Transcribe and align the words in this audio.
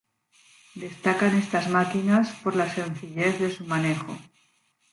Destacan 0.83 1.33
estas 1.43 1.65
máquinas 1.77 2.25
por 2.41 2.53
la 2.59 2.67
sencillez 2.77 3.33
de 3.39 3.51
su 3.51 3.63
manejo. 3.73 4.13